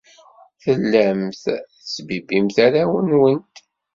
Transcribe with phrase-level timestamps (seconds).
[0.63, 1.41] Tellamt
[1.71, 3.55] tettbibbimt arraw-nwent.